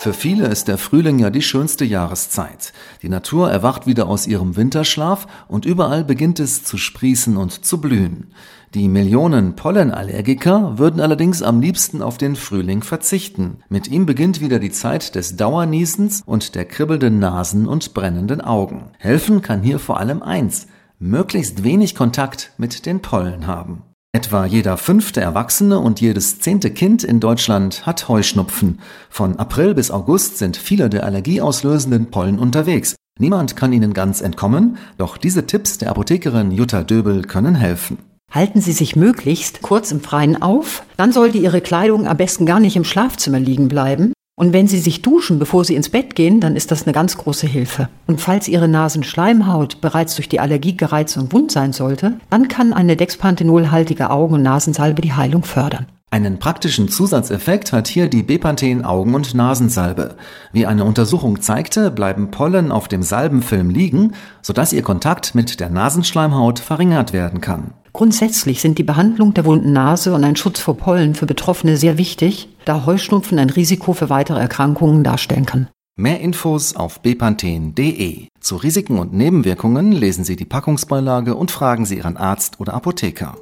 [0.00, 2.72] Für viele ist der Frühling ja die schönste Jahreszeit.
[3.02, 7.80] Die Natur erwacht wieder aus ihrem Winterschlaf und überall beginnt es zu sprießen und zu
[7.80, 8.28] blühen.
[8.74, 13.58] Die Millionen Pollenallergiker würden allerdings am liebsten auf den Frühling verzichten.
[13.68, 18.92] Mit ihm beginnt wieder die Zeit des Dauerniesens und der kribbelnden Nasen und brennenden Augen.
[18.98, 20.68] Helfen kann hier vor allem eins,
[21.00, 23.82] möglichst wenig Kontakt mit den Pollen haben.
[24.14, 28.80] Etwa jeder fünfte Erwachsene und jedes zehnte Kind in Deutschland hat Heuschnupfen.
[29.10, 32.96] Von April bis August sind viele der allergieauslösenden Pollen unterwegs.
[33.18, 37.98] Niemand kann ihnen ganz entkommen, doch diese Tipps der Apothekerin Jutta Döbel können helfen.
[38.30, 42.60] Halten Sie sich möglichst kurz im Freien auf, dann sollte Ihre Kleidung am besten gar
[42.60, 44.14] nicht im Schlafzimmer liegen bleiben.
[44.38, 47.18] Und wenn Sie sich duschen, bevor Sie ins Bett gehen, dann ist das eine ganz
[47.18, 47.88] große Hilfe.
[48.06, 52.72] Und falls Ihre Nasenschleimhaut bereits durch die Allergie gereizt und wund sein sollte, dann kann
[52.72, 55.86] eine Dexpanthenolhaltige Augen- und Nasensalbe die Heilung fördern.
[56.10, 60.14] Einen praktischen Zusatzeffekt hat hier die Bepanthen Augen- und Nasensalbe.
[60.52, 65.68] Wie eine Untersuchung zeigte, bleiben Pollen auf dem Salbenfilm liegen, sodass ihr Kontakt mit der
[65.68, 67.72] Nasenschleimhaut verringert werden kann.
[67.92, 71.98] Grundsätzlich sind die Behandlung der wunden Nase und ein Schutz vor Pollen für Betroffene sehr
[71.98, 75.68] wichtig, da Heuschnupfen ein Risiko für weitere Erkrankungen darstellen kann.
[75.96, 78.28] Mehr Infos auf bepanthen.de.
[78.40, 83.36] Zu Risiken und Nebenwirkungen lesen Sie die Packungsbeilage und fragen Sie Ihren Arzt oder Apotheker.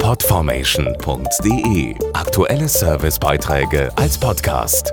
[0.00, 4.92] Podformation.de Aktuelle Servicebeiträge als Podcast.